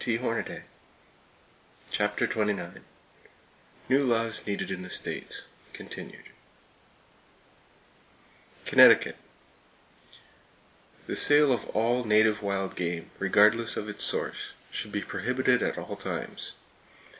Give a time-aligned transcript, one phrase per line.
[0.01, 0.63] [Page 275]
[1.91, 2.81] CHAPTER XXIX
[3.87, 5.43] NEW LAWS NEEDED IN THE STATES
[5.73, 6.23] (Continued)
[8.65, 9.17] Connecticut:
[11.05, 15.77] The sale of all native wild game, regardless of its source, should be prohibited at
[15.77, 16.53] all times.